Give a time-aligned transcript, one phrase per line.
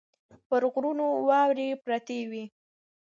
[0.47, 2.43] پر غرونو واورې پرتې وې.